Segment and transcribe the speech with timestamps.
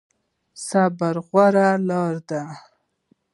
[0.67, 2.41] صبر غوره لاره ده